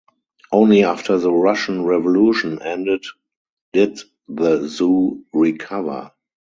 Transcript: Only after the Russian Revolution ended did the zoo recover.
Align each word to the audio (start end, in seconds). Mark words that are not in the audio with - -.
Only 0.51 0.83
after 0.83 1.19
the 1.19 1.31
Russian 1.31 1.83
Revolution 1.85 2.59
ended 2.59 3.05
did 3.71 3.99
the 4.27 4.65
zoo 4.67 5.23
recover. 5.31 6.11